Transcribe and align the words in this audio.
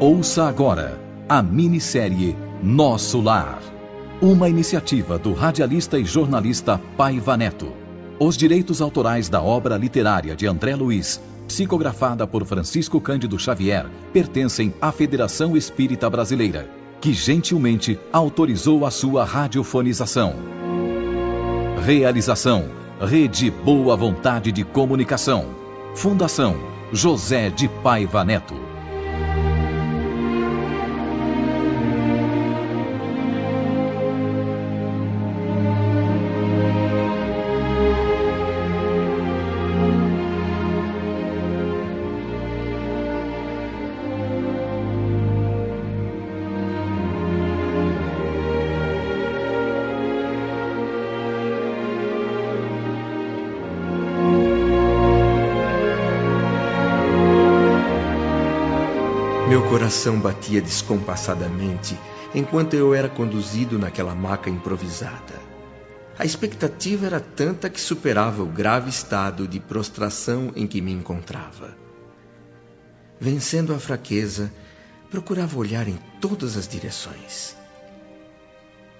Ouça 0.00 0.48
agora 0.48 0.98
a 1.28 1.42
minissérie 1.42 2.34
Nosso 2.62 3.20
Lar. 3.20 3.60
Uma 4.18 4.48
iniciativa 4.48 5.18
do 5.18 5.34
radialista 5.34 5.98
e 5.98 6.06
jornalista 6.06 6.80
Paiva 6.96 7.36
Neto. 7.36 7.70
Os 8.18 8.34
direitos 8.34 8.80
autorais 8.80 9.28
da 9.28 9.42
obra 9.42 9.76
literária 9.76 10.34
de 10.34 10.46
André 10.46 10.74
Luiz, 10.74 11.20
psicografada 11.46 12.26
por 12.26 12.46
Francisco 12.46 12.98
Cândido 12.98 13.38
Xavier, 13.38 13.84
pertencem 14.10 14.72
à 14.80 14.90
Federação 14.90 15.54
Espírita 15.54 16.08
Brasileira, 16.08 16.66
que 16.98 17.12
gentilmente 17.12 18.00
autorizou 18.10 18.86
a 18.86 18.90
sua 18.90 19.22
radiofonização. 19.22 20.32
Realização: 21.84 22.70
Rede 22.98 23.50
Boa 23.50 23.98
Vontade 23.98 24.50
de 24.50 24.64
Comunicação. 24.64 25.44
Fundação 25.94 26.56
José 26.90 27.50
de 27.50 27.68
Paiva 27.68 28.24
Neto. 28.24 28.69
Coração 59.70 60.18
batia 60.18 60.60
descompassadamente 60.60 61.96
enquanto 62.34 62.74
eu 62.74 62.92
era 62.92 63.08
conduzido 63.08 63.78
naquela 63.78 64.16
maca 64.16 64.50
improvisada. 64.50 65.40
A 66.18 66.24
expectativa 66.24 67.06
era 67.06 67.20
tanta 67.20 67.70
que 67.70 67.80
superava 67.80 68.42
o 68.42 68.46
grave 68.46 68.90
estado 68.90 69.46
de 69.46 69.60
prostração 69.60 70.50
em 70.56 70.66
que 70.66 70.80
me 70.80 70.90
encontrava. 70.90 71.76
Vencendo 73.20 73.72
a 73.72 73.78
fraqueza, 73.78 74.52
procurava 75.08 75.56
olhar 75.56 75.86
em 75.86 76.00
todas 76.20 76.56
as 76.56 76.66
direções. 76.66 77.56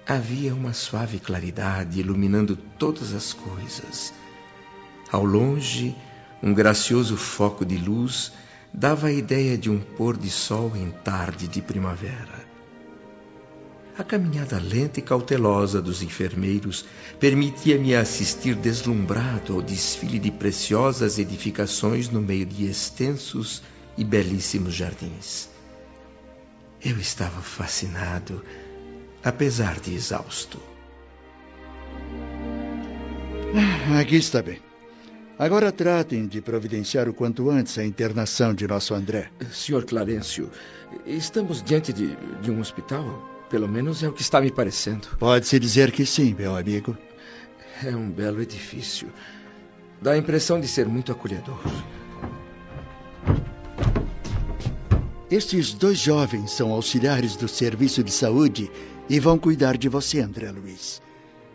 Havia 0.07 0.55
uma 0.55 0.71
suave 0.71 1.19
claridade 1.19 1.99
iluminando 1.99 2.55
todas 2.79 3.13
as 3.13 3.33
coisas. 3.33 4.13
Ao 5.11 5.25
longe, 5.25 5.93
um 6.41 6.53
gracioso 6.53 7.17
foco 7.17 7.65
de 7.65 7.75
luz 7.75 8.31
dava 8.73 9.07
a 9.07 9.11
ideia 9.11 9.57
de 9.57 9.69
um 9.69 9.79
pôr 9.79 10.17
de 10.17 10.29
sol 10.29 10.71
em 10.75 10.91
tarde 10.91 11.47
de 11.47 11.61
primavera. 11.61 12.49
A 13.97 14.03
caminhada 14.03 14.57
lenta 14.57 14.99
e 14.99 15.03
cautelosa 15.03 15.81
dos 15.81 16.01
enfermeiros 16.01 16.85
permitia-me 17.19 17.93
assistir 17.93 18.55
deslumbrado 18.55 19.53
ao 19.53 19.61
desfile 19.61 20.17
de 20.17 20.31
preciosas 20.31 21.19
edificações 21.19 22.09
no 22.09 22.21
meio 22.21 22.45
de 22.45 22.65
extensos 22.65 23.61
e 23.97 24.03
belíssimos 24.03 24.73
jardins. 24.73 25.49
Eu 26.83 26.97
estava 26.97 27.41
fascinado, 27.41 28.43
apesar 29.23 29.79
de 29.79 29.93
exausto. 29.93 30.59
Aqui 33.99 34.15
está 34.15 34.41
bem. 34.41 34.70
Agora 35.41 35.71
tratem 35.71 36.27
de 36.27 36.39
providenciar 36.39 37.09
o 37.09 37.15
quanto 37.15 37.49
antes 37.49 37.75
a 37.79 37.83
internação 37.83 38.53
de 38.53 38.67
nosso 38.67 38.93
André. 38.93 39.31
Senhor 39.51 39.83
Clarencio, 39.85 40.51
estamos 41.03 41.63
diante 41.63 41.91
de, 41.91 42.15
de 42.43 42.51
um 42.51 42.59
hospital? 42.59 43.03
Pelo 43.49 43.67
menos 43.67 44.03
é 44.03 44.07
o 44.07 44.13
que 44.13 44.21
está 44.21 44.39
me 44.39 44.51
parecendo. 44.51 45.07
Pode-se 45.17 45.57
dizer 45.57 45.91
que 45.91 46.05
sim, 46.05 46.35
meu 46.37 46.55
amigo. 46.55 46.95
É 47.83 47.89
um 47.95 48.07
belo 48.07 48.39
edifício. 48.39 49.11
Dá 49.99 50.11
a 50.11 50.17
impressão 50.19 50.61
de 50.61 50.67
ser 50.67 50.85
muito 50.85 51.11
acolhedor. 51.11 51.59
Estes 55.31 55.73
dois 55.73 55.97
jovens 55.97 56.51
são 56.51 56.71
auxiliares 56.71 57.35
do 57.35 57.47
serviço 57.47 58.03
de 58.03 58.11
saúde 58.11 58.69
e 59.09 59.19
vão 59.19 59.39
cuidar 59.39 59.75
de 59.75 59.89
você, 59.89 60.19
André 60.19 60.51
Luiz. 60.51 61.01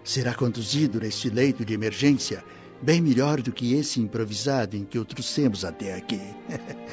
Será 0.03 0.35
conduzido 0.35 0.99
neste 0.99 1.31
leito 1.31 1.65
de 1.65 1.73
emergência 1.73 2.43
bem 2.83 3.01
melhor 3.01 3.41
do 3.41 3.53
que 3.53 3.75
esse 3.75 4.01
improvisado 4.01 4.77
em 4.77 4.85
que 4.85 4.99
o 4.99 5.05
trouxemos 5.05 5.65
até 5.65 5.95
aqui. 5.95 6.21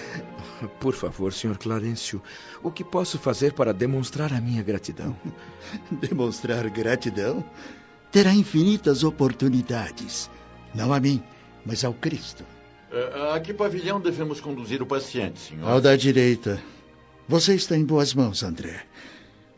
Por 0.79 0.93
favor, 0.93 1.33
Sr. 1.33 1.57
Clarencio, 1.57 2.21
o 2.61 2.71
que 2.71 2.83
posso 2.83 3.17
fazer 3.17 3.53
para 3.53 3.73
demonstrar 3.73 4.31
a 4.33 4.39
minha 4.39 4.63
gratidão? 4.63 5.15
demonstrar 5.91 6.69
gratidão? 6.69 7.43
Terá 8.11 8.33
infinitas 8.33 9.03
oportunidades. 9.03 10.29
Não 10.73 10.93
a 10.93 10.99
mim, 10.99 11.21
mas 11.65 11.83
ao 11.83 11.93
Cristo. 11.93 12.45
Uh, 12.91 13.33
a 13.33 13.39
que 13.39 13.53
pavilhão 13.53 13.99
devemos 13.99 14.39
conduzir 14.39 14.81
o 14.81 14.85
paciente, 14.85 15.39
senhor? 15.39 15.67
Ao 15.67 15.81
da 15.81 15.95
direita. 15.95 16.61
Você 17.27 17.55
está 17.55 17.75
em 17.75 17.83
boas 17.83 18.13
mãos, 18.13 18.43
André. 18.43 18.83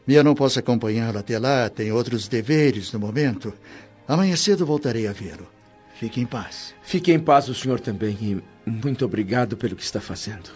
Eu 0.07 0.23
não 0.23 0.35
posso 0.35 0.59
acompanhá-lo 0.59 1.17
até 1.17 1.37
lá, 1.39 1.67
tenho 1.69 1.95
outros 1.95 2.27
deveres 2.27 2.93
no 2.93 2.99
momento. 2.99 3.53
Amanhã 4.07 4.35
cedo 4.35 4.65
voltarei 4.65 5.07
a 5.07 5.11
vê-lo. 5.11 5.54
Fique 5.95 6.19
em 6.19 6.25
paz. 6.25 6.75
Fique 6.81 7.11
em 7.11 7.19
paz 7.19 7.47
o 7.47 7.55
senhor 7.55 7.79
também 7.79 8.17
e 8.21 8.69
muito 8.69 9.05
obrigado 9.05 9.55
pelo 9.55 9.75
que 9.75 9.83
está 9.83 10.01
fazendo. 10.01 10.49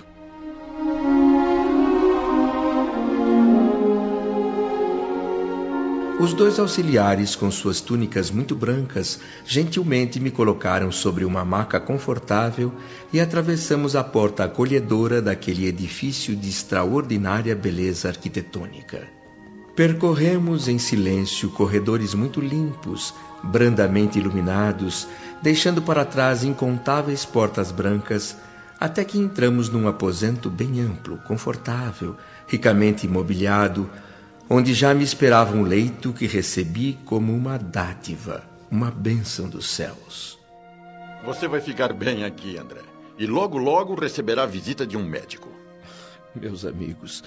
Os 6.19 6.33
dois 6.33 6.59
auxiliares, 6.59 7.33
com 7.37 7.49
suas 7.49 7.79
túnicas 7.79 8.29
muito 8.29 8.53
brancas, 8.53 9.21
gentilmente 9.45 10.19
me 10.19 10.29
colocaram 10.29 10.91
sobre 10.91 11.23
uma 11.23 11.45
maca 11.45 11.79
confortável 11.79 12.73
e 13.13 13.21
atravessamos 13.21 13.95
a 13.95 14.03
porta 14.03 14.43
acolhedora 14.43 15.21
daquele 15.21 15.65
edifício 15.65 16.35
de 16.35 16.49
extraordinária 16.49 17.55
beleza 17.55 18.09
arquitetônica. 18.09 19.18
Percorremos 19.79 20.67
em 20.67 20.77
silêncio 20.77 21.49
corredores 21.51 22.13
muito 22.13 22.41
limpos, 22.41 23.13
brandamente 23.41 24.19
iluminados, 24.19 25.07
deixando 25.41 25.81
para 25.81 26.03
trás 26.03 26.43
incontáveis 26.43 27.23
portas 27.23 27.71
brancas, 27.71 28.35
até 28.77 29.05
que 29.05 29.17
entramos 29.17 29.69
num 29.69 29.87
aposento 29.87 30.49
bem 30.49 30.81
amplo, 30.81 31.17
confortável, 31.19 32.17
ricamente 32.45 33.07
imobiliado, 33.07 33.89
onde 34.49 34.73
já 34.73 34.93
me 34.93 35.01
esperava 35.01 35.55
um 35.55 35.63
leito 35.63 36.11
que 36.11 36.27
recebi 36.27 36.99
como 37.05 37.33
uma 37.33 37.57
dádiva, 37.57 38.43
uma 38.69 38.91
bênção 38.91 39.47
dos 39.47 39.69
céus. 39.69 40.37
Você 41.23 41.47
vai 41.47 41.61
ficar 41.61 41.93
bem 41.93 42.25
aqui, 42.25 42.57
André, 42.57 42.81
e 43.17 43.25
logo, 43.25 43.57
logo 43.57 43.95
receberá 43.95 44.43
a 44.43 44.45
visita 44.45 44.85
de 44.85 44.97
um 44.97 45.05
médico. 45.05 45.47
Meus 46.35 46.63
amigos, 46.63 47.23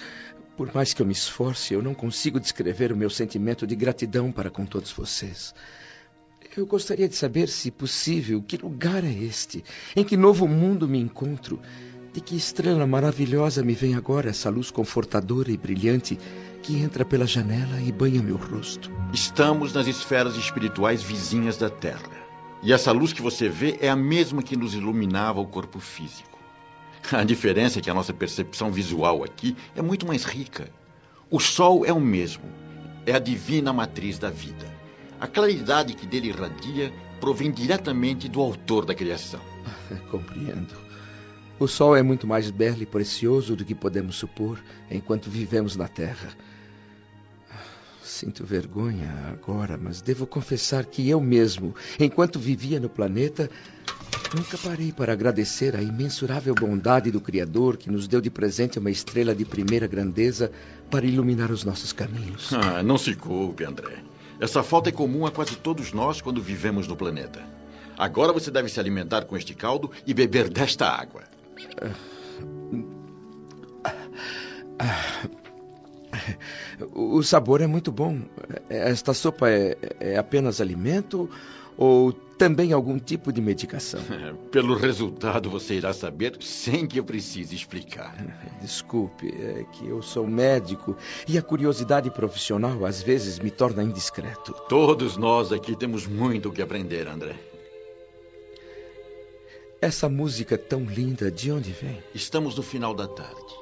por 0.56 0.74
mais 0.74 0.92
que 0.92 1.00
eu 1.00 1.06
me 1.06 1.12
esforce, 1.12 1.74
eu 1.74 1.82
não 1.82 1.94
consigo 1.94 2.38
descrever 2.38 2.92
o 2.92 2.96
meu 2.96 3.10
sentimento 3.10 3.66
de 3.66 3.74
gratidão 3.74 4.30
para 4.30 4.50
com 4.50 4.66
todos 4.66 4.92
vocês. 4.92 5.54
Eu 6.54 6.66
gostaria 6.66 7.08
de 7.08 7.16
saber, 7.16 7.48
se 7.48 7.70
possível, 7.70 8.42
que 8.42 8.58
lugar 8.58 9.02
é 9.04 9.12
este? 9.12 9.64
Em 9.96 10.04
que 10.04 10.16
novo 10.16 10.46
mundo 10.46 10.86
me 10.86 10.98
encontro? 10.98 11.58
De 12.12 12.20
que 12.20 12.36
estrela 12.36 12.86
maravilhosa 12.86 13.62
me 13.62 13.72
vem 13.72 13.94
agora 13.94 14.28
essa 14.28 14.50
luz 14.50 14.70
confortadora 14.70 15.50
e 15.50 15.56
brilhante 15.56 16.18
que 16.62 16.76
entra 16.76 17.06
pela 17.06 17.26
janela 17.26 17.80
e 17.80 17.90
banha 17.90 18.22
meu 18.22 18.36
rosto? 18.36 18.90
Estamos 19.14 19.72
nas 19.72 19.86
esferas 19.86 20.36
espirituais 20.36 21.02
vizinhas 21.02 21.56
da 21.56 21.70
Terra. 21.70 22.10
E 22.62 22.70
essa 22.70 22.92
luz 22.92 23.14
que 23.14 23.22
você 23.22 23.48
vê 23.48 23.78
é 23.80 23.88
a 23.88 23.96
mesma 23.96 24.42
que 24.42 24.56
nos 24.56 24.74
iluminava 24.74 25.40
o 25.40 25.46
corpo 25.46 25.80
físico. 25.80 26.31
A 27.12 27.24
diferença 27.24 27.78
é 27.78 27.82
que 27.82 27.90
a 27.90 27.94
nossa 27.94 28.12
percepção 28.12 28.70
visual 28.70 29.24
aqui 29.24 29.56
é 29.74 29.82
muito 29.82 30.06
mais 30.06 30.24
rica. 30.24 30.68
O 31.30 31.40
Sol 31.40 31.84
é 31.84 31.92
o 31.92 32.00
mesmo, 32.00 32.44
é 33.06 33.12
a 33.12 33.18
divina 33.18 33.72
matriz 33.72 34.18
da 34.18 34.30
vida. 34.30 34.66
A 35.20 35.26
claridade 35.26 35.94
que 35.94 36.06
dele 36.06 36.28
irradia 36.28 36.92
provém 37.20 37.52
diretamente 37.52 38.28
do 38.28 38.40
autor 38.40 38.84
da 38.84 38.94
criação. 38.94 39.40
Compreendo. 40.10 40.74
O 41.60 41.68
sol 41.68 41.94
é 41.94 42.02
muito 42.02 42.26
mais 42.26 42.50
belo 42.50 42.82
e 42.82 42.86
precioso 42.86 43.54
do 43.54 43.64
que 43.64 43.72
podemos 43.72 44.16
supor 44.16 44.58
enquanto 44.90 45.30
vivemos 45.30 45.76
na 45.76 45.86
Terra. 45.86 46.30
Sinto 48.02 48.44
vergonha 48.44 49.08
agora, 49.32 49.78
mas 49.80 50.02
devo 50.02 50.26
confessar 50.26 50.84
que 50.84 51.08
eu 51.08 51.20
mesmo, 51.20 51.72
enquanto 52.00 52.40
vivia 52.40 52.80
no 52.80 52.88
planeta, 52.88 53.48
nunca 54.34 54.56
parei 54.58 54.92
para 54.92 55.12
agradecer 55.12 55.76
a 55.76 55.82
imensurável 55.82 56.54
bondade 56.54 57.10
do 57.10 57.20
Criador 57.20 57.76
que 57.76 57.90
nos 57.90 58.08
deu 58.08 58.20
de 58.20 58.30
presente 58.30 58.78
uma 58.78 58.90
estrela 58.90 59.34
de 59.34 59.44
primeira 59.44 59.86
grandeza 59.86 60.50
para 60.90 61.06
iluminar 61.06 61.50
os 61.50 61.64
nossos 61.64 61.92
caminhos. 61.92 62.52
Ah, 62.52 62.82
não 62.82 62.96
se 62.98 63.14
culpe, 63.14 63.64
André. 63.64 63.98
Essa 64.40 64.62
falta 64.62 64.88
é 64.88 64.92
comum 64.92 65.26
a 65.26 65.30
quase 65.30 65.56
todos 65.56 65.92
nós 65.92 66.20
quando 66.20 66.42
vivemos 66.42 66.88
no 66.88 66.96
planeta. 66.96 67.40
Agora 67.96 68.32
você 68.32 68.50
deve 68.50 68.68
se 68.68 68.80
alimentar 68.80 69.24
com 69.26 69.36
este 69.36 69.54
caldo 69.54 69.90
e 70.06 70.14
beber 70.14 70.48
desta 70.48 70.88
água. 70.88 71.22
O 76.92 77.22
sabor 77.22 77.60
é 77.60 77.66
muito 77.66 77.92
bom. 77.92 78.22
Esta 78.68 79.14
sopa 79.14 79.48
é, 79.48 79.76
é 80.00 80.16
apenas 80.16 80.60
alimento 80.60 81.30
ou 81.76 82.12
também 82.42 82.72
algum 82.72 82.98
tipo 82.98 83.32
de 83.32 83.40
medicação? 83.40 84.00
Pelo 84.50 84.74
resultado 84.74 85.48
você 85.48 85.74
irá 85.74 85.92
saber 85.92 86.36
sem 86.40 86.88
que 86.88 86.98
eu 86.98 87.04
precise 87.04 87.54
explicar. 87.54 88.16
Desculpe, 88.60 89.28
é 89.28 89.64
que 89.70 89.86
eu 89.86 90.02
sou 90.02 90.26
médico 90.26 90.96
e 91.28 91.38
a 91.38 91.42
curiosidade 91.42 92.10
profissional 92.10 92.84
às 92.84 93.00
vezes 93.00 93.38
me 93.38 93.48
torna 93.48 93.84
indiscreto. 93.84 94.52
Todos 94.68 95.16
nós 95.16 95.52
aqui 95.52 95.76
temos 95.76 96.04
muito 96.04 96.48
o 96.48 96.52
que 96.52 96.60
aprender, 96.60 97.06
André. 97.06 97.36
Essa 99.80 100.08
música 100.08 100.58
tão 100.58 100.84
linda, 100.84 101.30
de 101.30 101.52
onde 101.52 101.70
vem? 101.70 102.02
Estamos 102.12 102.56
no 102.56 102.62
final 102.64 102.92
da 102.92 103.06
tarde. 103.06 103.54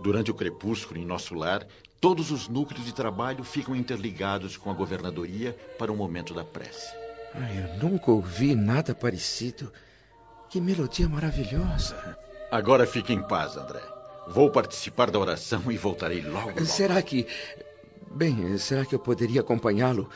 Durante 0.00 0.30
o 0.30 0.34
crepúsculo, 0.34 0.98
em 0.98 1.04
nosso 1.04 1.34
lar, 1.34 1.66
todos 2.00 2.30
os 2.30 2.48
núcleos 2.48 2.86
de 2.86 2.94
trabalho 2.94 3.44
ficam 3.44 3.76
interligados 3.76 4.56
com 4.56 4.70
a 4.70 4.74
governadoria 4.74 5.54
para 5.78 5.92
o 5.92 5.96
momento 5.96 6.32
da 6.32 6.44
prece. 6.44 7.05
Ai, 7.38 7.64
eu 7.64 7.88
nunca 7.88 8.10
ouvi 8.10 8.54
nada 8.54 8.94
parecido. 8.94 9.72
Que 10.48 10.60
melodia 10.60 11.08
maravilhosa. 11.08 12.16
Agora 12.50 12.86
fique 12.86 13.12
em 13.12 13.22
paz, 13.22 13.56
André. 13.56 13.80
Vou 14.28 14.50
participar 14.50 15.10
da 15.10 15.18
oração 15.18 15.70
e 15.70 15.76
voltarei 15.76 16.20
logo. 16.22 16.48
logo. 16.48 16.64
Será 16.64 17.00
que. 17.02 17.26
Bem, 18.10 18.56
será 18.58 18.84
que 18.84 18.94
eu 18.94 18.98
poderia 18.98 19.40
acompanhá-lo? 19.40 20.08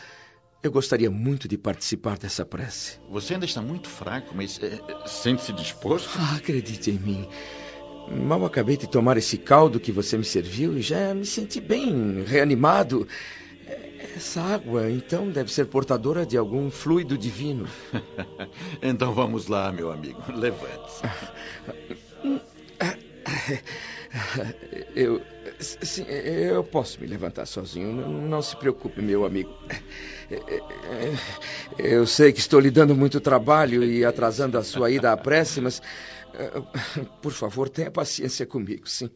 Eu 0.63 0.71
gostaria 0.71 1.11
muito 1.11 1.49
de 1.49 1.57
participar 1.57 2.19
dessa 2.19 2.45
prece. 2.45 2.99
Você 3.09 3.35
ainda 3.35 3.47
está 3.47 3.63
muito 3.63 3.89
fraco, 3.89 4.35
mas 4.35 4.61
é, 4.63 4.79
sente-se 5.07 5.53
disposto? 5.53 6.11
Ah, 6.19 6.37
acredite 6.37 6.91
em 6.91 6.99
mim. 6.99 7.29
Mal 8.11 8.45
acabei 8.45 8.77
de 8.77 8.87
tomar 8.87 9.17
esse 9.17 9.39
caldo 9.39 9.81
que 9.81 9.93
você 9.93 10.19
me 10.19 10.25
serviu 10.25 10.77
e 10.77 10.83
já 10.83 11.15
me 11.15 11.25
senti 11.25 11.61
bem 11.61 12.25
reanimado. 12.25 13.07
Essa 14.17 14.41
água, 14.41 14.91
então, 14.91 15.31
deve 15.31 15.53
ser 15.53 15.67
portadora 15.67 16.25
de 16.25 16.37
algum 16.37 16.71
fluido 16.71 17.19
divino. 17.19 17.69
então 18.83 19.13
vamos 19.13 19.47
lá, 19.47 19.71
meu 19.71 19.93
amigo. 19.93 20.21
Levante-se. 20.35 21.03
Eu. 24.95 25.21
Sim, 25.61 26.05
eu 26.09 26.65
posso 26.65 27.01
me 27.01 27.07
levantar 27.07 27.47
sozinho. 27.47 27.93
Não, 27.93 28.09
não, 28.09 28.43
se 28.43 28.57
preocupe, 28.57 29.03
meu 29.03 29.25
amigo. 29.25 29.55
Eu 31.79 32.07
sei 32.07 32.33
que 32.33 32.41
estou 32.41 32.59
lhe 32.59 32.71
dando 32.71 32.97
muito 32.97 33.21
trabalho 33.21 33.85
e 33.85 34.05
atrasando 34.05 34.57
a 34.57 34.65
sua 34.65 34.91
ida 34.91 35.13
à 35.13 35.17
prece, 35.17 35.61
mas. 35.61 35.83
Por 37.21 37.33
favor, 37.33 37.69
tenha 37.69 37.91
paciência 37.91 38.47
comigo, 38.47 38.89
sim. 38.89 39.11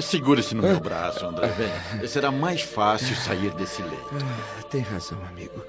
Segure-se 0.00 0.54
no 0.54 0.62
meu 0.62 0.80
braço, 0.80 1.24
André. 1.24 1.48
Venha. 1.48 2.08
Será 2.08 2.30
mais 2.30 2.62
fácil 2.62 3.14
sair 3.14 3.50
desse 3.54 3.82
leito. 3.82 4.10
Tem 4.70 4.80
razão, 4.80 5.20
amigo. 5.26 5.64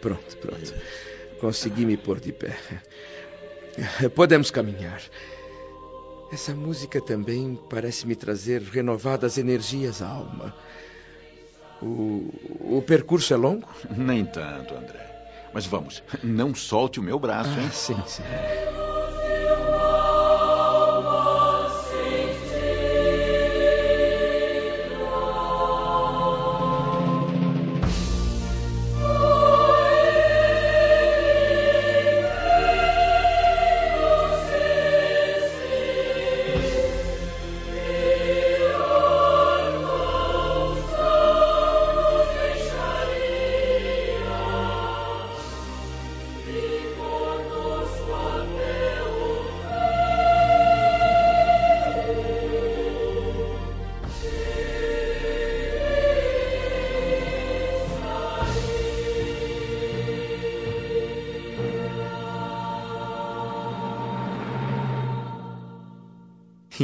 Pronto, 0.00 0.36
pronto. 0.38 0.74
Consegui 1.40 1.84
me 1.84 1.96
pôr 1.96 2.18
de 2.20 2.32
pé. 2.32 2.56
Podemos 4.14 4.50
caminhar. 4.50 5.02
Essa 6.32 6.54
música 6.54 7.00
também 7.00 7.58
parece 7.68 8.06
me 8.06 8.16
trazer 8.16 8.62
renovadas 8.62 9.38
energias 9.38 10.00
à 10.02 10.08
alma. 10.08 10.54
O, 11.82 12.76
o 12.78 12.82
percurso 12.86 13.34
é 13.34 13.36
longo? 13.36 13.68
Nem 13.94 14.24
tanto, 14.24 14.74
André. 14.74 15.12
Mas 15.52 15.66
vamos, 15.66 16.02
não 16.22 16.54
solte 16.54 16.98
o 16.98 17.02
meu 17.02 17.18
braço, 17.18 17.50
ah, 17.56 17.62
hein? 17.62 17.70
Sim, 17.70 18.02
sim. 18.06 18.22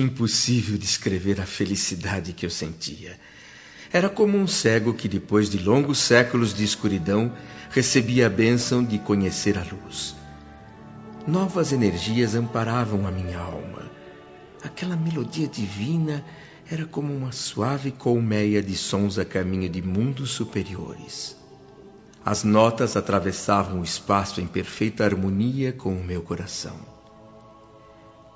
Impossível 0.00 0.78
descrever 0.78 1.40
a 1.42 1.44
felicidade 1.44 2.32
que 2.32 2.46
eu 2.46 2.50
sentia. 2.50 3.18
Era 3.92 4.08
como 4.08 4.38
um 4.38 4.46
cego 4.46 4.94
que, 4.94 5.06
depois 5.06 5.50
de 5.50 5.58
longos 5.58 5.98
séculos 5.98 6.54
de 6.54 6.64
escuridão, 6.64 7.36
recebia 7.70 8.26
a 8.26 8.30
bênção 8.30 8.82
de 8.82 8.98
conhecer 8.98 9.58
a 9.58 9.62
luz. 9.62 10.14
Novas 11.26 11.70
energias 11.70 12.34
amparavam 12.34 13.06
a 13.06 13.10
minha 13.10 13.38
alma. 13.38 13.90
Aquela 14.62 14.96
melodia 14.96 15.46
divina 15.46 16.24
era 16.70 16.86
como 16.86 17.14
uma 17.14 17.30
suave 17.30 17.90
colmeia 17.90 18.62
de 18.62 18.76
sons 18.76 19.18
a 19.18 19.24
caminho 19.24 19.68
de 19.68 19.82
mundos 19.82 20.30
superiores. 20.30 21.36
As 22.24 22.42
notas 22.42 22.96
atravessavam 22.96 23.80
o 23.80 23.84
espaço 23.84 24.40
em 24.40 24.46
perfeita 24.46 25.04
harmonia 25.04 25.72
com 25.72 25.92
o 25.92 26.02
meu 26.02 26.22
coração. 26.22 26.76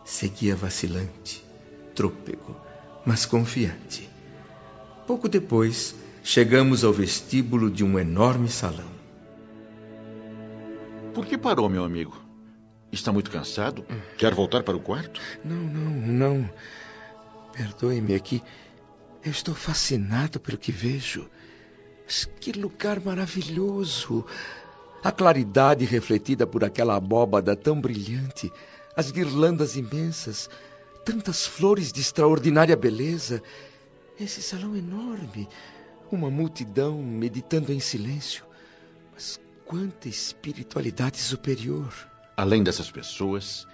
Seguia 0.05 0.55
vacilante, 0.55 1.43
trôpego, 1.95 2.57
mas 3.05 3.25
confiante. 3.25 4.09
Pouco 5.07 5.29
depois, 5.29 5.95
chegamos 6.23 6.85
ao 6.85 6.93
vestíbulo 6.93 7.71
de 7.71 7.85
um 7.85 7.99
enorme 7.99 8.49
salão. 8.49 8.93
Por 11.13 11.27
que 11.27 11.39
parou, 11.39 11.69
meu 11.69 11.85
amigo? 11.85 12.21
Está 12.91 13.13
muito 13.13 13.31
cansado? 13.31 13.85
Quer 14.17 14.35
voltar 14.35 14.63
para 14.63 14.77
o 14.77 14.81
quarto? 14.81 15.21
Não, 15.45 15.57
não, 15.57 15.91
não. 15.91 16.51
Perdoe-me 17.53 18.15
aqui. 18.15 18.43
Eu 19.25 19.31
estou 19.31 19.55
fascinado 19.55 20.41
pelo 20.41 20.59
que 20.59 20.73
vejo. 20.73 21.29
Que 22.41 22.53
lugar 22.53 23.01
maravilhoso! 23.01 24.25
A 25.03 25.13
claridade 25.13 25.85
refletida 25.85 26.47
por 26.47 26.65
aquela 26.65 26.97
abóbada 26.97 27.55
tão 27.55 27.81
brilhante, 27.81 28.51
as 28.97 29.11
guirlandas 29.11 29.77
imensas, 29.77 30.49
tantas 31.05 31.47
flores 31.47 31.93
de 31.93 32.01
extraordinária 32.01 32.75
beleza. 32.77 33.43
Esse 34.19 34.41
salão 34.41 34.75
enorme, 34.75 35.49
uma 36.11 36.31
multidão 36.31 37.03
meditando 37.03 37.73
em 37.73 37.81
silêncio. 37.81 38.45
Mas 39.13 39.39
quanta 39.67 40.09
espiritualidade 40.09 41.19
superior. 41.19 41.93
Além 42.37 42.63
dessas 42.63 42.91
pessoas, 42.91 43.67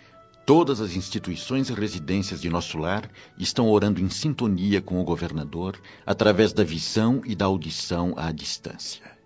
todas 0.45 0.81
as 0.81 0.97
instituições 0.97 1.71
e 1.71 1.73
residências 1.73 2.41
de 2.41 2.51
nosso 2.51 2.79
lar 2.79 3.09
estão 3.39 3.69
orando 3.69 4.01
em 4.01 4.11
sintonia 4.11 4.83
com 4.83 5.01
o 5.01 5.05
governador 5.05 5.81
através 6.05 6.53
da 6.53 6.65
visão 6.65 7.23
e 7.25 7.35
da 7.35 7.45
audição 7.45 8.13
à 8.17 8.33
distância. 8.33 9.19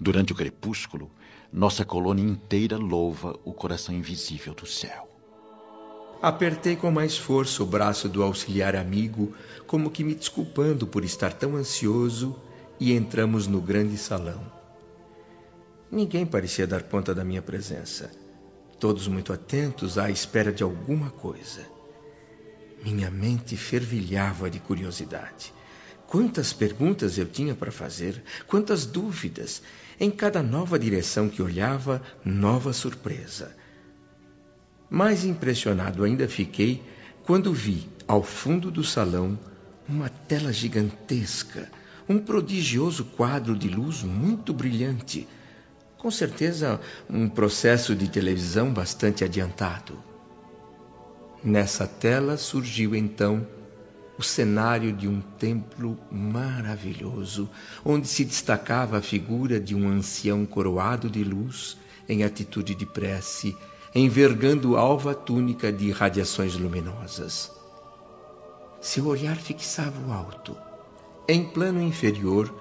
Durante 0.00 0.32
o 0.32 0.36
crepúsculo, 0.36 1.10
nossa 1.52 1.84
colônia 1.84 2.24
inteira 2.24 2.78
louva 2.78 3.38
o 3.44 3.52
coração 3.52 3.94
invisível 3.94 4.54
do 4.54 4.66
céu. 4.66 5.11
Apertei 6.22 6.76
com 6.76 6.88
mais 6.88 7.18
força 7.18 7.64
o 7.64 7.66
braço 7.66 8.08
do 8.08 8.22
auxiliar 8.22 8.76
amigo, 8.76 9.34
como 9.66 9.90
que 9.90 10.04
me 10.04 10.14
desculpando 10.14 10.86
por 10.86 11.04
estar 11.04 11.32
tão 11.32 11.56
ansioso, 11.56 12.40
e 12.78 12.92
entramos 12.92 13.48
no 13.48 13.60
grande 13.60 13.98
salão. 13.98 14.40
Ninguém 15.90 16.24
parecia 16.24 16.64
dar 16.64 16.84
conta 16.84 17.12
da 17.12 17.24
minha 17.24 17.42
presença, 17.42 18.08
todos 18.78 19.08
muito 19.08 19.32
atentos 19.32 19.98
à 19.98 20.10
espera 20.10 20.52
de 20.52 20.62
alguma 20.62 21.10
coisa. 21.10 21.66
Minha 22.84 23.10
mente 23.10 23.56
fervilhava 23.56 24.48
de 24.48 24.60
curiosidade. 24.60 25.52
Quantas 26.06 26.52
perguntas 26.52 27.18
eu 27.18 27.26
tinha 27.26 27.56
para 27.56 27.72
fazer, 27.72 28.22
quantas 28.46 28.86
dúvidas. 28.86 29.60
Em 29.98 30.08
cada 30.08 30.40
nova 30.40 30.78
direção 30.78 31.28
que 31.28 31.42
olhava, 31.42 32.00
nova 32.24 32.72
surpresa. 32.72 33.56
Mais 34.92 35.24
impressionado 35.24 36.04
ainda 36.04 36.28
fiquei 36.28 36.82
quando 37.24 37.50
vi, 37.50 37.88
ao 38.06 38.22
fundo 38.22 38.70
do 38.70 38.84
salão, 38.84 39.38
uma 39.88 40.10
tela 40.10 40.52
gigantesca, 40.52 41.72
um 42.06 42.18
prodigioso 42.18 43.06
quadro 43.06 43.56
de 43.56 43.68
luz 43.68 44.02
muito 44.02 44.52
brilhante. 44.52 45.26
Com 45.96 46.10
certeza, 46.10 46.78
um 47.08 47.26
processo 47.26 47.96
de 47.96 48.06
televisão 48.06 48.70
bastante 48.70 49.24
adiantado. 49.24 49.96
Nessa 51.42 51.86
tela 51.86 52.36
surgiu 52.36 52.94
então 52.94 53.46
o 54.18 54.22
cenário 54.22 54.92
de 54.92 55.08
um 55.08 55.22
templo 55.22 55.98
maravilhoso, 56.10 57.48
onde 57.82 58.06
se 58.06 58.26
destacava 58.26 58.98
a 58.98 59.02
figura 59.02 59.58
de 59.58 59.74
um 59.74 59.88
ancião 59.88 60.44
coroado 60.44 61.08
de 61.08 61.24
luz 61.24 61.78
em 62.06 62.24
atitude 62.24 62.74
de 62.74 62.84
prece, 62.84 63.56
envergando 63.94 64.76
alva 64.76 65.14
túnica 65.14 65.70
de 65.70 65.90
radiações 65.90 66.54
luminosas. 66.54 67.52
Seu 68.80 69.06
olhar 69.06 69.36
fixava 69.36 70.00
o 70.06 70.12
alto. 70.12 70.56
Em 71.28 71.44
plano 71.44 71.80
inferior, 71.82 72.52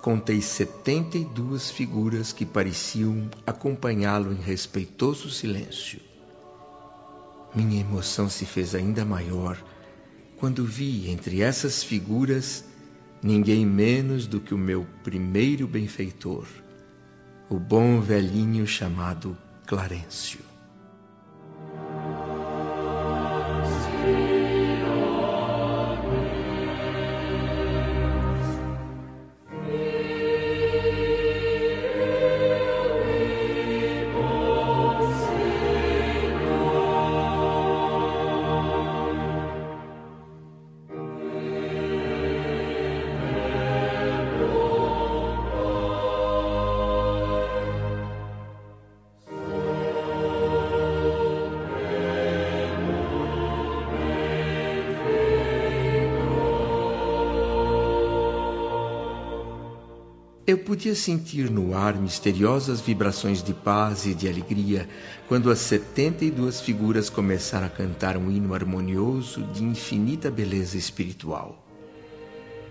contei 0.00 0.40
setenta 0.40 1.18
e 1.18 1.24
duas 1.24 1.70
figuras 1.70 2.32
que 2.32 2.46
pareciam 2.46 3.28
acompanhá-lo 3.46 4.32
em 4.32 4.40
respeitoso 4.40 5.28
silêncio. 5.28 6.00
Minha 7.54 7.80
emoção 7.80 8.28
se 8.28 8.46
fez 8.46 8.74
ainda 8.74 9.04
maior 9.04 9.58
quando 10.38 10.64
vi 10.64 11.10
entre 11.10 11.42
essas 11.42 11.82
figuras 11.82 12.64
ninguém 13.22 13.66
menos 13.66 14.26
do 14.26 14.40
que 14.40 14.54
o 14.54 14.58
meu 14.58 14.86
primeiro 15.02 15.66
benfeitor, 15.66 16.46
o 17.50 17.58
bom 17.58 18.00
velhinho 18.00 18.66
chamado 18.66 19.36
Clarencio. 19.66 20.47
Eu 60.48 60.56
podia 60.56 60.94
sentir 60.94 61.50
no 61.50 61.76
ar 61.76 61.94
misteriosas 61.94 62.80
vibrações 62.80 63.42
de 63.42 63.52
paz 63.52 64.06
e 64.06 64.14
de 64.14 64.26
alegria 64.26 64.88
quando 65.28 65.50
as 65.50 65.58
setenta 65.58 66.24
e 66.24 66.30
duas 66.30 66.58
figuras 66.58 67.10
começaram 67.10 67.66
a 67.66 67.68
cantar 67.68 68.16
um 68.16 68.30
hino 68.30 68.54
harmonioso 68.54 69.42
de 69.52 69.62
infinita 69.62 70.30
beleza 70.30 70.78
espiritual. 70.78 71.62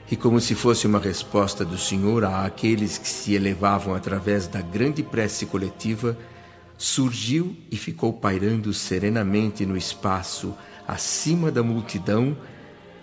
E 0.09 0.15
como 0.15 0.41
se 0.41 0.55
fosse 0.55 0.87
uma 0.87 0.97
resposta 0.97 1.63
do 1.63 1.77
Senhor 1.77 2.25
àqueles 2.25 2.97
que 2.97 3.07
se 3.07 3.35
elevavam 3.35 3.93
através 3.93 4.47
da 4.47 4.59
grande 4.59 5.03
prece 5.03 5.45
coletiva, 5.45 6.17
surgiu 6.79 7.55
e 7.69 7.77
ficou 7.77 8.11
pairando 8.11 8.73
serenamente 8.73 9.67
no 9.67 9.77
espaço, 9.77 10.51
acima 10.87 11.51
da 11.51 11.61
multidão, 11.61 12.35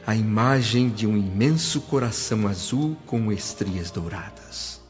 a 0.07 0.15
imagem 0.15 0.91
de 0.91 1.07
um 1.07 1.17
imenso 1.17 1.81
coração 1.83 2.47
azul 2.47 2.95
com 3.07 3.33
estrias 3.33 3.91
douradas. 3.91 4.83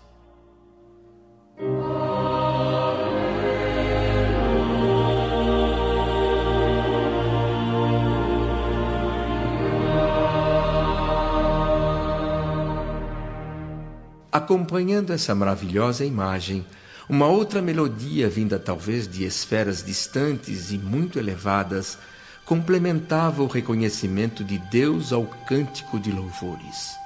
Acompanhando 14.32 15.12
essa 15.12 15.32
maravilhosa 15.32 16.04
imagem, 16.04 16.66
uma 17.08 17.28
outra 17.28 17.62
melodia 17.62 18.28
vinda 18.28 18.58
talvez 18.58 19.06
de 19.06 19.24
esferas 19.24 19.80
distantes 19.80 20.72
e 20.72 20.78
muito 20.78 21.20
elevadas 21.20 21.96
complementava 22.44 23.42
o 23.42 23.46
reconhecimento 23.46 24.44
de 24.44 24.58
Deus 24.58 25.12
ao 25.12 25.24
cântico 25.24 25.98
de 25.98 26.12
louvores. 26.12 26.96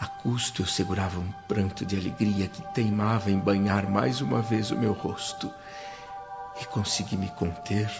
A 0.00 0.06
custo 0.06 0.62
eu 0.62 0.66
segurava 0.66 1.18
um 1.18 1.32
pranto 1.46 1.84
de 1.84 1.96
alegria 1.96 2.48
que 2.48 2.62
teimava 2.74 3.30
em 3.30 3.38
banhar 3.38 3.88
mais 3.88 4.20
uma 4.20 4.40
vez 4.40 4.70
o 4.70 4.76
meu 4.76 4.92
rosto 4.92 5.50
e 6.60 6.64
consegui 6.64 7.16
me 7.16 7.28
conter 7.28 7.90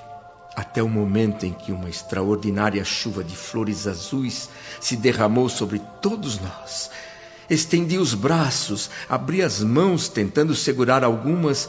até 0.54 0.82
o 0.82 0.88
momento 0.88 1.44
em 1.44 1.52
que 1.52 1.70
uma 1.70 1.88
extraordinária 1.88 2.82
chuva 2.82 3.22
de 3.22 3.36
flores 3.36 3.86
azuis 3.86 4.48
se 4.80 4.96
derramou 4.96 5.50
sobre 5.50 5.78
todos 6.00 6.40
nós. 6.40 6.90
Estendi 7.48 7.98
os 7.98 8.14
braços, 8.14 8.90
abri 9.08 9.42
as 9.42 9.60
mãos 9.60 10.08
tentando 10.08 10.54
segurar 10.54 11.04
algumas 11.04 11.68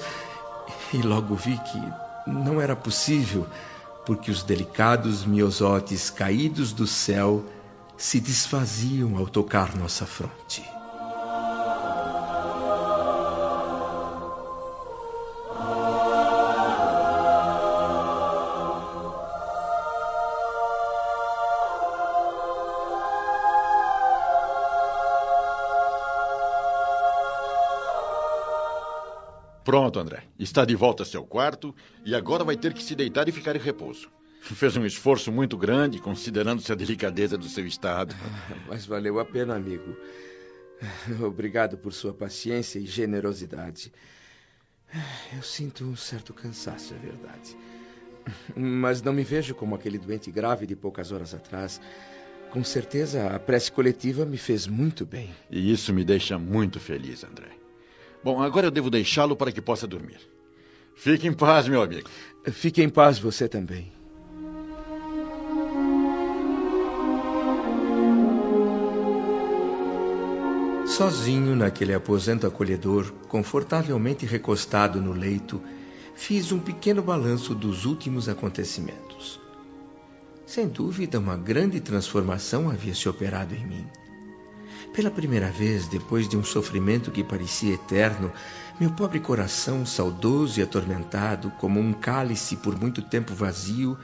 e 0.94 1.01
logo 1.01 1.36
vi 1.36 1.58
que 1.58 2.30
não 2.30 2.62
era 2.62 2.75
possível 2.75 3.46
porque 4.07 4.31
os 4.31 4.41
delicados 4.41 5.25
miosotes 5.25 6.09
caídos 6.09 6.71
do 6.71 6.87
céu 6.87 7.43
se 7.97 8.21
desfaziam 8.21 9.17
ao 9.17 9.27
tocar 9.27 9.75
nossa 9.75 10.05
fronte. 10.05 10.76
Pronto, 29.67 30.00
André. 30.00 30.24
Está 30.39 30.63
de 30.63 30.77
volta 30.77 31.03
ao 31.03 31.05
seu 31.05 31.25
quarto 31.25 31.75
e 32.05 32.15
agora 32.15 32.41
vai 32.41 32.55
ter 32.55 32.74
que 32.74 32.81
se 32.81 32.95
deitar 32.95 33.27
e 33.27 33.33
ficar 33.33 33.53
em 33.53 33.59
repouso. 33.59 34.09
Fez 34.39 34.77
um 34.77 34.86
esforço 34.86 35.29
muito 35.29 35.57
grande, 35.57 36.00
considerando-se 36.00 36.71
a 36.71 36.75
delicadeza 36.75 37.38
do 37.38 37.50
seu 37.50 37.67
estado. 37.67 38.15
Mas 38.65 38.86
valeu 38.86 39.19
a 39.19 39.25
pena, 39.25 39.57
amigo. 39.57 39.93
Obrigado 41.21 41.77
por 41.77 41.91
sua 41.91 42.13
paciência 42.13 42.79
e 42.79 42.86
generosidade. 42.86 43.91
Eu 45.36 45.43
sinto 45.43 45.83
um 45.83 45.97
certo 45.97 46.33
cansaço, 46.33 46.93
é 46.93 46.97
verdade. 46.97 47.57
Mas 48.55 49.01
não 49.01 49.12
me 49.12 49.25
vejo 49.25 49.53
como 49.53 49.75
aquele 49.75 49.97
doente 49.97 50.31
grave 50.31 50.65
de 50.65 50.77
poucas 50.77 51.12
horas 51.12 51.33
atrás. 51.33 51.81
Com 52.51 52.63
certeza, 52.63 53.36
a 53.36 53.38
prece 53.38 53.69
coletiva 53.69 54.25
me 54.25 54.38
fez 54.38 54.65
muito 54.65 55.05
bem. 55.05 55.29
E 55.51 55.74
isso 55.74 55.93
me 55.93 56.05
deixa 56.05 56.39
muito 56.39 56.79
feliz, 56.79 57.25
André. 57.25 57.66
Bom, 58.24 58.41
agora 58.41 58.67
eu 58.67 58.71
devo 58.71 58.89
deixá-lo 58.89 59.36
para 59.36 59.51
que 59.51 59.62
possa 59.62 59.88
dormir. 59.88 60.19
Fique 60.95 61.27
em 61.27 61.33
paz, 61.33 61.67
meu 61.67 61.81
amigo. 61.81 62.09
Fique 62.51 62.81
em 62.81 62.89
paz 62.89 63.19
você 63.19 63.47
também. 63.47 63.91
Sozinho 70.88 71.55
naquele 71.55 71.93
aposento 71.93 72.47
acolhedor, 72.47 73.12
confortavelmente 73.27 74.25
recostado 74.25 75.00
no 75.00 75.12
leito, 75.12 75.62
fiz 76.15 76.51
um 76.51 76.57
pequeno 76.57 77.03
balanço 77.03 77.53
dos 77.53 77.86
últimos 77.86 78.27
acontecimentos. 78.27 79.39
Sem 80.43 80.67
dúvida, 80.67 81.19
uma 81.19 81.38
grande 81.38 81.79
transformação 81.79 82.69
havia 82.69 82.95
se 82.95 83.07
operado 83.07 83.53
em 83.53 83.63
mim. 83.63 83.86
Pela 84.94 85.12
primeira 85.12 85.51
vez, 85.51 85.88
depois 85.88 86.27
de 86.27 86.36
um 86.36 86.44
sofrimento 86.44 87.12
que 87.12 87.24
parecia 87.24 87.75
eterno, 87.75 88.32
meu 88.79 88.91
pobre 88.91 89.20
coração, 89.20 89.86
saudoso 89.86 90.60
e 90.60 90.63
atormentado, 90.63 91.51
como 91.60 91.79
um 91.79 91.94
cálice 91.94 92.56
por 92.58 92.79
muito 92.79 93.01
tempo 93.01 93.34
vazio, 93.34 93.98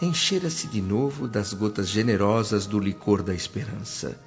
enchera-se 0.00 0.66
de 0.68 0.80
novo 0.80 1.26
das 1.26 1.52
gotas 1.52 1.88
generosas 1.88 2.66
do 2.66 2.78
licor 2.78 3.22
da 3.22 3.34
esperança. 3.34 4.18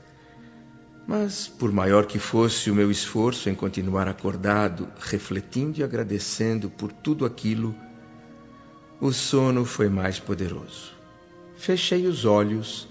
Mas, 1.08 1.48
por 1.48 1.72
maior 1.72 2.06
que 2.06 2.20
fosse 2.20 2.70
o 2.70 2.76
meu 2.76 2.92
esforço 2.92 3.50
em 3.50 3.56
continuar 3.56 4.08
acordado, 4.08 4.88
refletindo 5.00 5.80
e 5.80 5.84
agradecendo 5.84 6.70
por 6.70 6.92
tudo 6.92 7.26
aquilo, 7.26 7.76
o 9.00 9.12
sono 9.12 9.66
foi 9.66 9.90
mais 9.90 10.20
poderoso. 10.20 10.94
Fechei 11.56 12.06
os 12.06 12.26
olhos 12.26 12.88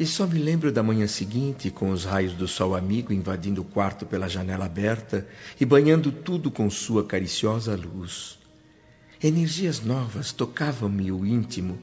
e 0.00 0.06
só 0.06 0.26
me 0.26 0.40
lembro 0.40 0.72
da 0.72 0.82
manhã 0.82 1.06
seguinte, 1.06 1.70
com 1.70 1.90
os 1.90 2.04
raios 2.04 2.32
do 2.32 2.48
sol 2.48 2.74
amigo 2.74 3.12
invadindo 3.12 3.60
o 3.60 3.64
quarto 3.64 4.04
pela 4.04 4.28
janela 4.28 4.64
aberta 4.64 5.28
e 5.60 5.64
banhando 5.64 6.10
tudo 6.10 6.50
com 6.50 6.68
sua 6.68 7.04
cariciosa 7.04 7.76
luz. 7.76 8.36
Energias 9.22 9.80
novas 9.80 10.32
tocavam-me 10.32 11.12
o 11.12 11.24
íntimo. 11.24 11.78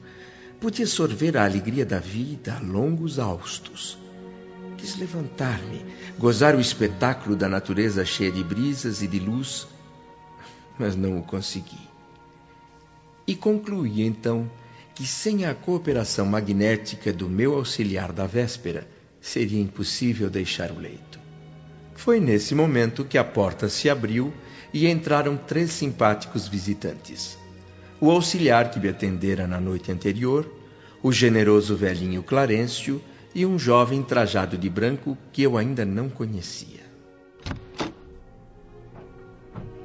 Podia 0.60 0.86
sorver 0.86 1.36
a 1.36 1.44
alegria 1.44 1.86
da 1.86 2.00
vida 2.00 2.56
a 2.56 2.60
longos 2.60 3.18
austos 3.18 3.96
Quis 4.78 4.96
levantar-me, 4.96 5.84
gozar 6.16 6.54
o 6.54 6.60
espetáculo 6.60 7.34
da 7.34 7.48
natureza 7.48 8.04
cheia 8.04 8.30
de 8.30 8.44
brisas 8.44 9.02
e 9.02 9.08
de 9.08 9.18
luz, 9.18 9.66
mas 10.78 10.94
não 10.94 11.18
o 11.18 11.22
consegui. 11.22 11.88
E 13.26 13.34
concluí 13.34 14.02
então 14.02 14.48
que 14.98 15.06
sem 15.06 15.46
a 15.46 15.54
cooperação 15.54 16.26
magnética 16.26 17.12
do 17.12 17.28
meu 17.28 17.54
auxiliar 17.54 18.10
da 18.10 18.26
véspera, 18.26 18.84
seria 19.20 19.60
impossível 19.60 20.28
deixar 20.28 20.72
o 20.72 20.78
leito. 20.80 21.20
Foi 21.94 22.18
nesse 22.18 22.52
momento 22.52 23.04
que 23.04 23.16
a 23.16 23.22
porta 23.22 23.68
se 23.68 23.88
abriu 23.88 24.34
e 24.74 24.88
entraram 24.88 25.36
três 25.36 25.70
simpáticos 25.70 26.48
visitantes. 26.48 27.38
O 28.00 28.10
auxiliar 28.10 28.72
que 28.72 28.80
me 28.80 28.88
atendera 28.88 29.46
na 29.46 29.60
noite 29.60 29.92
anterior, 29.92 30.52
o 31.00 31.12
generoso 31.12 31.76
velhinho 31.76 32.24
Clarencio 32.24 33.00
e 33.32 33.46
um 33.46 33.56
jovem 33.56 34.02
trajado 34.02 34.58
de 34.58 34.68
branco 34.68 35.16
que 35.32 35.44
eu 35.44 35.56
ainda 35.56 35.84
não 35.84 36.08
conhecia. 36.08 36.87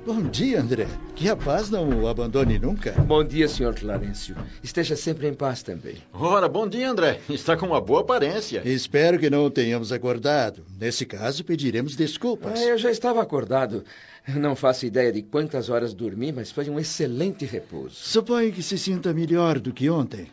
Bom 0.06 0.22
dia, 0.22 0.60
André. 0.60 0.86
Que 1.16 1.30
a 1.30 1.36
paz 1.36 1.70
não 1.70 1.88
o 2.02 2.10
abandone 2.10 2.60
nunca. 2.60 2.92
Bom 2.92 3.24
dia, 3.24 3.48
senhor 3.48 3.74
Clarencio. 3.74 4.36
Esteja 4.62 4.98
sempre 4.98 5.30
em 5.30 5.34
paz 5.34 5.64
também. 5.64 5.96
Ora, 6.12 6.50
bom 6.50 6.68
dia, 6.68 6.90
André. 6.90 7.22
Está 7.30 7.56
com 7.56 7.68
uma 7.68 7.80
boa 7.80 8.02
aparência. 8.02 8.62
Espero 8.66 9.18
que 9.18 9.30
não 9.30 9.46
o 9.46 9.50
tenhamos 9.50 9.94
acordado. 9.94 10.66
Nesse 10.78 11.06
caso, 11.06 11.46
pediremos 11.46 11.96
desculpas. 11.96 12.60
Ah, 12.60 12.66
eu 12.66 12.78
já 12.78 12.92
estava 12.92 13.22
acordado. 13.22 13.86
Não 14.28 14.58
faço 14.58 14.86
ideia 14.86 15.10
de 15.10 15.22
quantas 15.22 15.70
horas 15.70 15.94
dormi, 15.94 16.34
mas 16.34 16.52
foi 16.52 16.70
um 16.70 16.78
excelente 16.78 17.46
repouso. 17.46 17.96
Suponho 17.96 18.52
que 18.52 18.62
se 18.62 18.78
sinta 18.78 19.14
melhor 19.14 19.58
do 19.58 19.72
que 19.72 19.90
ontem. 19.90 20.28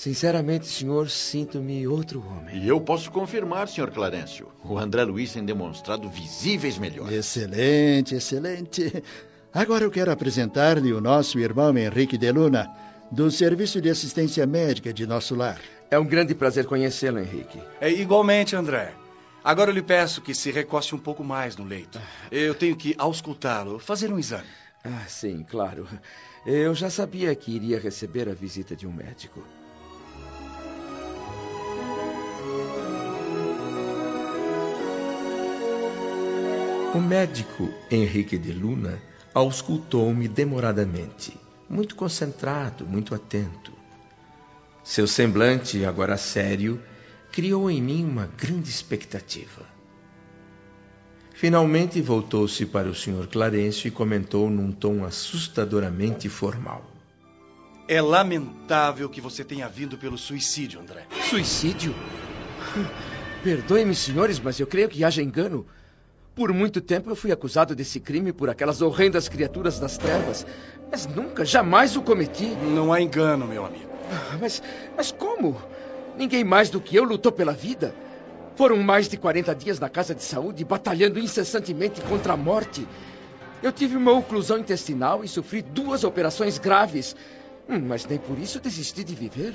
Sinceramente, 0.00 0.66
senhor, 0.66 1.10
sinto-me 1.10 1.86
outro 1.86 2.26
homem. 2.26 2.56
E 2.56 2.66
eu 2.66 2.80
posso 2.80 3.10
confirmar, 3.10 3.68
senhor 3.68 3.90
Clarencio. 3.90 4.48
O 4.64 4.78
André 4.78 5.04
Luiz 5.04 5.34
tem 5.34 5.44
demonstrado 5.44 6.08
visíveis 6.08 6.78
melhores. 6.78 7.12
Excelente, 7.12 8.14
excelente. 8.14 9.04
Agora 9.52 9.84
eu 9.84 9.90
quero 9.90 10.10
apresentar-lhe 10.10 10.90
o 10.94 11.02
nosso 11.02 11.38
irmão 11.38 11.76
Henrique 11.76 12.16
de 12.16 12.32
Luna, 12.32 12.74
do 13.12 13.30
Serviço 13.30 13.78
de 13.78 13.90
Assistência 13.90 14.46
Médica 14.46 14.90
de 14.90 15.06
nosso 15.06 15.34
lar. 15.34 15.60
É 15.90 15.98
um 15.98 16.06
grande 16.06 16.34
prazer 16.34 16.64
conhecê-lo, 16.64 17.18
Henrique. 17.18 17.60
É 17.78 17.90
igualmente, 17.90 18.56
André. 18.56 18.94
Agora 19.44 19.70
eu 19.70 19.74
lhe 19.74 19.82
peço 19.82 20.22
que 20.22 20.34
se 20.34 20.50
recoste 20.50 20.94
um 20.94 20.98
pouco 20.98 21.22
mais 21.22 21.58
no 21.58 21.64
leito. 21.66 22.00
Eu 22.32 22.54
tenho 22.54 22.74
que 22.74 22.94
auscultá-lo, 22.96 23.78
fazer 23.78 24.10
um 24.10 24.18
exame. 24.18 24.48
Ah, 24.82 25.04
sim, 25.06 25.44
claro. 25.46 25.86
Eu 26.46 26.74
já 26.74 26.88
sabia 26.88 27.34
que 27.34 27.54
iria 27.54 27.78
receber 27.78 28.30
a 28.30 28.32
visita 28.32 28.74
de 28.74 28.86
um 28.86 28.92
médico. 28.92 29.44
O 36.92 36.98
médico 36.98 37.72
Henrique 37.88 38.36
de 38.36 38.50
Luna 38.50 39.00
auscultou-me 39.32 40.26
demoradamente, 40.26 41.32
muito 41.68 41.94
concentrado, 41.94 42.84
muito 42.84 43.14
atento. 43.14 43.72
Seu 44.82 45.06
semblante, 45.06 45.84
agora 45.84 46.16
sério, 46.16 46.82
criou 47.30 47.70
em 47.70 47.80
mim 47.80 48.04
uma 48.04 48.26
grande 48.26 48.68
expectativa. 48.68 49.64
Finalmente 51.32 52.02
voltou-se 52.02 52.66
para 52.66 52.88
o 52.88 52.94
Sr. 52.94 53.28
Clarencio 53.30 53.86
e 53.86 53.92
comentou 53.92 54.50
num 54.50 54.72
tom 54.72 55.04
assustadoramente 55.04 56.28
formal. 56.28 56.84
É 57.86 58.02
lamentável 58.02 59.08
que 59.08 59.20
você 59.20 59.44
tenha 59.44 59.68
vindo 59.68 59.96
pelo 59.96 60.18
suicídio, 60.18 60.80
André. 60.80 61.06
Suicídio? 61.28 61.94
Perdoe-me, 63.44 63.94
senhores, 63.94 64.40
mas 64.40 64.58
eu 64.58 64.66
creio 64.66 64.88
que 64.88 65.04
haja 65.04 65.22
engano. 65.22 65.64
Por 66.34 66.52
muito 66.52 66.80
tempo 66.80 67.10
eu 67.10 67.16
fui 67.16 67.32
acusado 67.32 67.74
desse 67.74 68.00
crime 68.00 68.32
por 68.32 68.48
aquelas 68.48 68.80
horrendas 68.80 69.28
criaturas 69.28 69.78
das 69.78 69.98
trevas, 69.98 70.46
mas 70.90 71.06
nunca, 71.06 71.44
jamais 71.44 71.96
o 71.96 72.02
cometi. 72.02 72.56
Não 72.56 72.92
há 72.92 73.00
engano, 73.00 73.46
meu 73.46 73.64
amigo. 73.64 73.90
Mas, 74.40 74.62
mas 74.96 75.12
como? 75.12 75.60
Ninguém 76.16 76.42
mais 76.44 76.70
do 76.70 76.80
que 76.80 76.96
eu 76.96 77.04
lutou 77.04 77.32
pela 77.32 77.52
vida. 77.52 77.94
Foram 78.56 78.76
mais 78.78 79.08
de 79.08 79.16
40 79.16 79.54
dias 79.54 79.78
na 79.78 79.88
casa 79.88 80.14
de 80.14 80.22
saúde, 80.22 80.64
batalhando 80.64 81.18
incessantemente 81.18 82.00
contra 82.02 82.34
a 82.34 82.36
morte. 82.36 82.86
Eu 83.62 83.72
tive 83.72 83.96
uma 83.96 84.12
oclusão 84.12 84.58
intestinal 84.58 85.22
e 85.22 85.28
sofri 85.28 85.62
duas 85.62 86.04
operações 86.04 86.58
graves. 86.58 87.14
Hum, 87.68 87.80
mas 87.86 88.06
nem 88.06 88.18
por 88.18 88.38
isso 88.38 88.60
desisti 88.60 89.04
de 89.04 89.14
viver. 89.14 89.54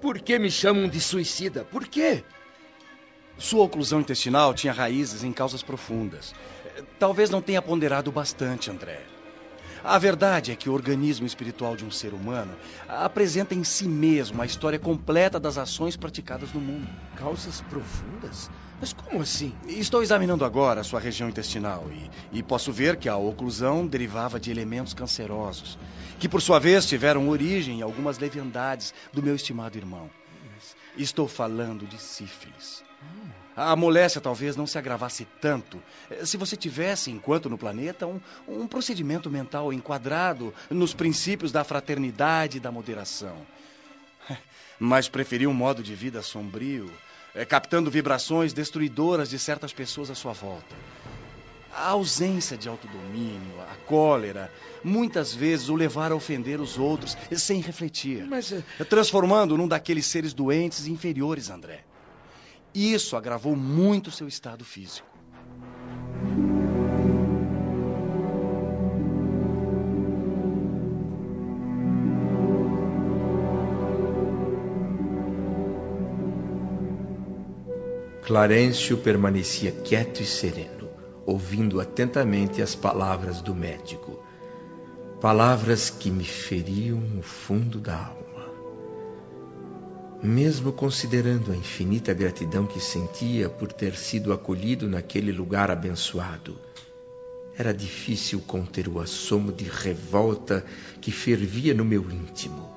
Por 0.00 0.20
que 0.20 0.38
me 0.38 0.50
chamam 0.50 0.88
de 0.88 1.00
suicida? 1.00 1.64
Por 1.64 1.86
quê? 1.86 2.22
Sua 3.38 3.64
oclusão 3.64 4.00
intestinal 4.00 4.52
tinha 4.52 4.72
raízes 4.72 5.22
em 5.22 5.32
causas 5.32 5.62
profundas. 5.62 6.34
Talvez 6.98 7.30
não 7.30 7.40
tenha 7.40 7.62
ponderado 7.62 8.10
bastante, 8.10 8.68
André. 8.68 9.00
A 9.84 9.96
verdade 9.96 10.50
é 10.50 10.56
que 10.56 10.68
o 10.68 10.72
organismo 10.72 11.24
espiritual 11.24 11.76
de 11.76 11.84
um 11.84 11.90
ser 11.90 12.12
humano 12.12 12.56
apresenta 12.88 13.54
em 13.54 13.62
si 13.62 13.86
mesmo 13.86 14.42
a 14.42 14.46
história 14.46 14.78
completa 14.78 15.38
das 15.38 15.56
ações 15.56 15.96
praticadas 15.96 16.52
no 16.52 16.60
mundo. 16.60 16.88
Causas 17.14 17.60
profundas? 17.60 18.50
Mas 18.80 18.92
como 18.92 19.22
assim? 19.22 19.54
Estou 19.66 20.02
examinando 20.02 20.44
agora 20.44 20.80
a 20.80 20.84
sua 20.84 20.98
região 20.98 21.28
intestinal 21.28 21.86
e, 21.92 22.10
e 22.38 22.42
posso 22.42 22.72
ver 22.72 22.96
que 22.96 23.08
a 23.08 23.16
oclusão 23.16 23.86
derivava 23.86 24.40
de 24.40 24.50
elementos 24.50 24.94
cancerosos, 24.94 25.78
que 26.18 26.28
por 26.28 26.42
sua 26.42 26.58
vez 26.58 26.86
tiveram 26.86 27.28
origem 27.28 27.78
em 27.78 27.82
algumas 27.82 28.18
leviandades 28.18 28.92
do 29.12 29.22
meu 29.22 29.36
estimado 29.36 29.78
irmão. 29.78 30.10
Estou 30.96 31.28
falando 31.28 31.86
de 31.86 32.00
sífilis. 32.00 32.87
A 33.56 33.74
moléstia 33.74 34.20
talvez 34.20 34.54
não 34.54 34.68
se 34.68 34.78
agravasse 34.78 35.26
tanto 35.40 35.82
se 36.24 36.36
você 36.36 36.56
tivesse, 36.56 37.10
enquanto 37.10 37.50
no 37.50 37.58
planeta, 37.58 38.06
um, 38.06 38.20
um 38.46 38.68
procedimento 38.68 39.28
mental 39.28 39.72
enquadrado 39.72 40.54
nos 40.70 40.94
princípios 40.94 41.50
da 41.50 41.64
fraternidade 41.64 42.58
e 42.58 42.60
da 42.60 42.70
moderação. 42.70 43.36
Mas 44.78 45.08
preferi 45.08 45.44
um 45.44 45.52
modo 45.52 45.82
de 45.82 45.92
vida 45.92 46.22
sombrio, 46.22 46.88
eh, 47.34 47.44
captando 47.44 47.90
vibrações 47.90 48.52
destruidoras 48.52 49.28
de 49.28 49.40
certas 49.40 49.72
pessoas 49.72 50.08
à 50.08 50.14
sua 50.14 50.32
volta. 50.32 50.76
A 51.74 51.90
ausência 51.90 52.56
de 52.56 52.68
autodomínio, 52.68 53.60
a 53.60 53.76
cólera, 53.86 54.52
muitas 54.84 55.34
vezes 55.34 55.68
o 55.68 55.74
levaram 55.74 56.14
a 56.14 56.16
ofender 56.16 56.60
os 56.60 56.78
outros 56.78 57.16
sem 57.36 57.60
refletir. 57.60 58.24
Mas, 58.24 58.52
eh, 58.52 58.62
Transformando 58.88 59.56
num 59.56 59.66
daqueles 59.66 60.06
seres 60.06 60.32
doentes 60.32 60.86
e 60.86 60.92
inferiores, 60.92 61.50
André. 61.50 61.84
Isso 62.80 63.16
agravou 63.16 63.56
muito 63.56 64.08
seu 64.08 64.28
estado 64.28 64.64
físico. 64.64 65.08
Clarencio 78.24 78.96
permanecia 78.98 79.72
quieto 79.72 80.20
e 80.20 80.24
sereno, 80.24 80.88
ouvindo 81.26 81.80
atentamente 81.80 82.62
as 82.62 82.76
palavras 82.76 83.42
do 83.42 83.56
médico. 83.56 84.22
Palavras 85.20 85.90
que 85.90 86.12
me 86.12 86.22
feriam 86.22 87.02
o 87.18 87.22
fundo 87.22 87.80
da 87.80 87.96
alma. 87.96 88.17
Mesmo 90.22 90.72
considerando 90.72 91.52
a 91.52 91.56
infinita 91.56 92.12
gratidão 92.12 92.66
que 92.66 92.80
sentia 92.80 93.48
por 93.48 93.72
ter 93.72 93.94
sido 93.94 94.32
acolhido 94.32 94.88
naquele 94.88 95.30
lugar 95.30 95.70
abençoado, 95.70 96.58
era 97.56 97.72
difícil 97.72 98.40
conter 98.40 98.88
o 98.88 98.98
assomo 98.98 99.52
de 99.52 99.64
revolta 99.64 100.64
que 101.00 101.12
fervia 101.12 101.72
no 101.72 101.84
meu 101.84 102.10
íntimo. 102.10 102.68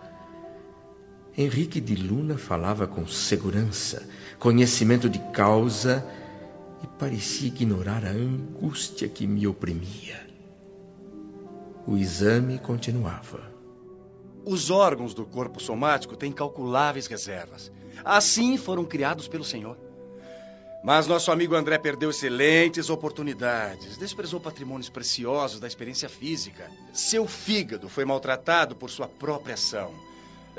Henrique 1.35 1.81
de 1.81 1.95
Luna 1.95 2.37
falava 2.37 2.85
com 2.87 3.07
segurança, 3.07 4.07
conhecimento 4.37 5.09
de 5.09 5.19
causa 5.31 6.05
e 6.83 6.87
parecia 6.99 7.47
ignorar 7.47 8.05
a 8.05 8.11
angústia 8.11 9.07
que 9.07 9.25
me 9.25 9.47
oprimia. 9.47 10.27
O 11.87 11.97
exame 11.97 12.59
continuava. 12.59 13.50
Os 14.45 14.69
órgãos 14.69 15.13
do 15.13 15.25
corpo 15.25 15.59
somático 15.59 16.15
têm 16.15 16.31
calculáveis 16.31 17.07
reservas. 17.07 17.71
Assim 18.03 18.57
foram 18.57 18.83
criados 18.83 19.27
pelo 19.27 19.43
Senhor. 19.43 19.77
Mas 20.83 21.05
nosso 21.05 21.31
amigo 21.31 21.53
André 21.53 21.77
perdeu 21.77 22.09
excelentes 22.09 22.89
oportunidades, 22.89 23.97
desprezou 23.97 24.39
patrimônios 24.39 24.89
preciosos 24.89 25.59
da 25.59 25.67
experiência 25.67 26.09
física. 26.09 26.71
Seu 26.91 27.27
fígado 27.27 27.87
foi 27.87 28.03
maltratado 28.03 28.75
por 28.75 28.89
sua 28.89 29.07
própria 29.07 29.53
ação. 29.53 29.93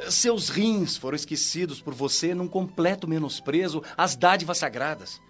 Seus 0.09 0.49
rins 0.49 0.97
foram 0.97 1.16
esquecidos 1.16 1.81
por 1.83 1.92
você 1.92 2.35
num 2.35 2.47
completo 2.47 3.09
menosprezo 3.09 3.83
às 3.97 4.14
dádivas 4.14 4.59
sagradas. 4.59 5.21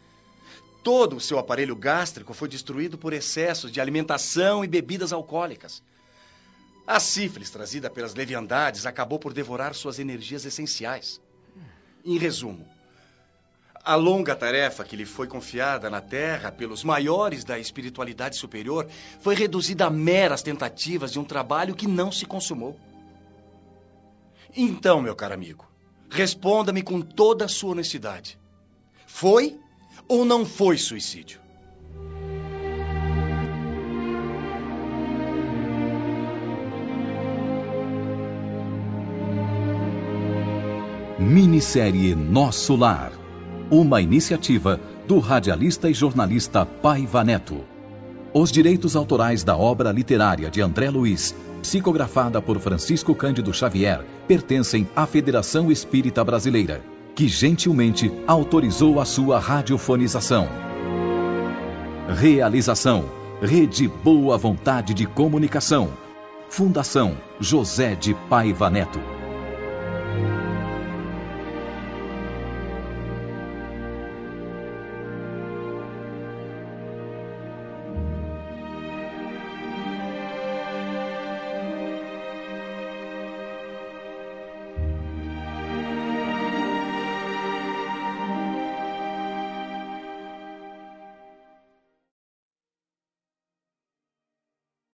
Todo 0.84 1.16
o 1.16 1.20
seu 1.20 1.38
aparelho 1.38 1.74
gástrico 1.74 2.34
foi 2.34 2.48
destruído 2.48 2.98
por 2.98 3.14
excessos 3.14 3.72
de 3.72 3.80
alimentação 3.80 4.62
e 4.62 4.68
bebidas 4.68 5.12
alcoólicas. 5.12 5.82
A 6.86 6.98
sífilis 6.98 7.50
trazida 7.50 7.88
pelas 7.88 8.14
leviandades 8.14 8.86
acabou 8.86 9.18
por 9.18 9.32
devorar 9.32 9.74
suas 9.74 9.98
energias 9.98 10.44
essenciais. 10.44 11.20
Em 12.04 12.18
resumo, 12.18 12.66
a 13.84 13.96
longa 13.96 14.36
tarefa 14.36 14.84
que 14.84 14.96
lhe 14.96 15.04
foi 15.04 15.26
confiada 15.26 15.90
na 15.90 16.00
Terra 16.00 16.52
pelos 16.52 16.84
maiores 16.84 17.44
da 17.44 17.58
espiritualidade 17.58 18.36
superior 18.36 18.88
foi 19.20 19.34
reduzida 19.34 19.86
a 19.86 19.90
meras 19.90 20.42
tentativas 20.42 21.12
de 21.12 21.18
um 21.18 21.24
trabalho 21.24 21.74
que 21.74 21.88
não 21.88 22.12
se 22.12 22.24
consumou. 22.24 22.78
Então, 24.54 25.00
meu 25.00 25.16
caro 25.16 25.34
amigo, 25.34 25.66
responda-me 26.08 26.82
com 26.82 27.00
toda 27.00 27.46
a 27.46 27.48
sua 27.48 27.72
honestidade. 27.72 28.38
Foi 29.06 29.58
ou 30.06 30.24
não 30.24 30.46
foi 30.46 30.78
suicídio? 30.78 31.41
Minissérie 41.22 42.16
Nosso 42.16 42.74
Lar. 42.74 43.12
Uma 43.70 44.00
iniciativa 44.00 44.80
do 45.06 45.20
radialista 45.20 45.88
e 45.88 45.94
jornalista 45.94 46.66
Paiva 46.66 47.22
Neto. 47.22 47.60
Os 48.34 48.50
direitos 48.50 48.96
autorais 48.96 49.44
da 49.44 49.56
obra 49.56 49.92
literária 49.92 50.50
de 50.50 50.60
André 50.60 50.90
Luiz, 50.90 51.32
psicografada 51.62 52.42
por 52.42 52.58
Francisco 52.58 53.14
Cândido 53.14 53.54
Xavier, 53.54 54.04
pertencem 54.26 54.88
à 54.96 55.06
Federação 55.06 55.70
Espírita 55.70 56.24
Brasileira, 56.24 56.82
que 57.14 57.28
gentilmente 57.28 58.10
autorizou 58.26 59.00
a 59.00 59.04
sua 59.04 59.38
radiofonização. 59.38 60.48
Realização: 62.08 63.04
Rede 63.40 63.86
Boa 63.86 64.36
Vontade 64.36 64.92
de 64.92 65.06
Comunicação. 65.06 65.90
Fundação 66.48 67.16
José 67.38 67.94
de 67.94 68.12
Paiva 68.28 68.68
Neto. 68.68 69.21